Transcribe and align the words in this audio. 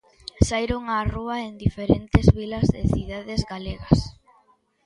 Saíron 0.47 0.83
á 0.95 0.97
rúa 1.13 1.35
en 1.47 1.53
diferentes 1.65 2.25
vilas 2.37 2.67
e 2.81 2.83
cidades 2.95 3.41
galegas. 3.51 3.99